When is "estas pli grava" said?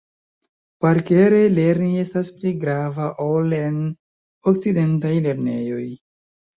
2.05-3.07